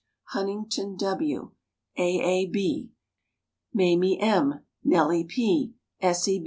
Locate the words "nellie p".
4.83-5.75